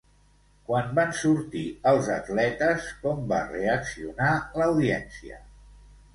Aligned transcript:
Quan 0.69 0.87
van 0.99 1.11
sortir 1.17 1.61
els 1.91 2.09
atletes, 2.15 2.89
com 3.05 3.23
va 3.35 3.43
reaccionar 3.53 4.33
l'audiència? 4.61 5.41